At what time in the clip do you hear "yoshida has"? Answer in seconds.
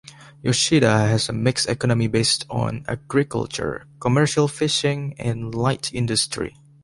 0.41-1.29